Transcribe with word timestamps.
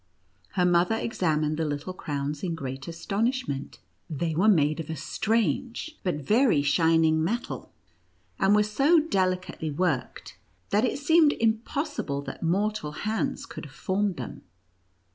Her 0.53 0.65
mother 0.65 0.95
examined 0.95 1.57
the 1.57 1.65
little 1.65 1.93
crowns 1.93 2.41
in 2.41 2.55
great 2.55 2.87
astonish 2.87 3.47
ment; 3.47 3.77
they 4.09 4.33
were 4.33 4.47
made 4.49 4.79
of 4.79 4.89
a 4.89 4.95
strange 4.95 5.99
but 6.01 6.15
very 6.15 6.63
shining 6.63 7.23
metal, 7.23 7.71
and 8.39 8.55
were 8.55 8.63
so 8.63 8.99
delicately 8.99 9.69
worked, 9.69 10.39
that 10.71 10.85
it 10.85 10.97
seemed 10.97 11.33
impossible 11.33 12.23
that 12.23 12.41
mortal 12.41 12.93
hands 12.93 13.45
could 13.45 13.65
have 13.67 13.75
formed 13.75 14.17
them. 14.17 14.41